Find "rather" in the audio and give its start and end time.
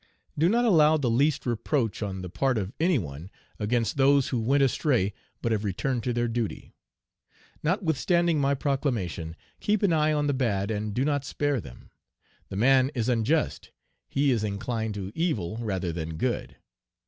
15.57-15.91